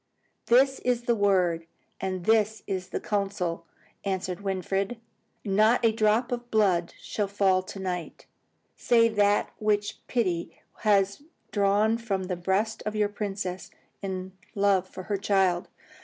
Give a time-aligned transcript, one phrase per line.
[0.47, 1.67] "This is the word,
[1.99, 3.67] and this is the counsel,"
[4.03, 4.99] answered Winfried.
[5.45, 8.25] "Not a drop of blood shall fall to night,
[8.75, 13.69] save that which pity has drawn from the breast of your princess,
[14.01, 15.67] in love for her child.